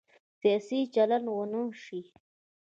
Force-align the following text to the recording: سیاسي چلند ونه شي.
سیاسي 0.39 0.79
چلند 0.93 1.25
ونه 1.35 1.61
شي. 1.83 2.01